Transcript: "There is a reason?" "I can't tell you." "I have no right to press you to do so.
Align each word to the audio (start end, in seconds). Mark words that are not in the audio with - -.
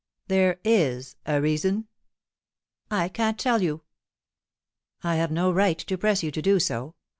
"There 0.29 0.59
is 0.63 1.15
a 1.27 1.39
reason?" 1.39 1.87
"I 2.89 3.07
can't 3.07 3.37
tell 3.37 3.61
you." 3.61 3.83
"I 5.03 5.17
have 5.17 5.31
no 5.31 5.51
right 5.51 5.77
to 5.77 5.95
press 5.95 6.23
you 6.23 6.31
to 6.31 6.41
do 6.41 6.59
so. 6.59 6.95